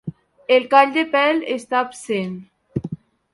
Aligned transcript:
El 0.53 0.63
call 0.71 0.95
de 0.95 1.03
pèl 1.15 1.43
està 1.57 1.79
absent. 1.81 2.33